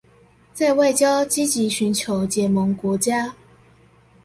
[0.51, 3.35] 在外交積極尋求結盟國家